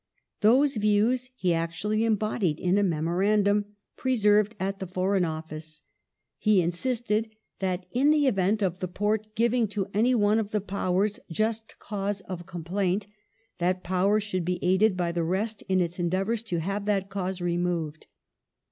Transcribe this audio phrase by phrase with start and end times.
[0.37, 5.83] ^ Those views he actually embodied in a Memorandum preserved at the Foreign Office.
[6.39, 11.77] He insisted:that, in the event of the Porte giving to anyone of the Powers just
[11.77, 13.05] cause of complaint,
[13.59, 17.11] that Power should be aided by the rest in its endeavoui s to have that
[17.11, 18.07] cause removed.